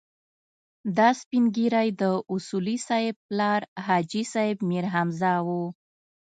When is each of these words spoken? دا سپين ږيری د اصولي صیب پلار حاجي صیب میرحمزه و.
دا 0.97 1.09
سپين 1.21 1.43
ږيری 1.57 1.89
د 2.01 2.03
اصولي 2.33 2.77
صیب 2.87 3.15
پلار 3.27 3.61
حاجي 3.85 4.23
صیب 4.33 4.57
میرحمزه 4.69 5.33
و. 5.45 5.49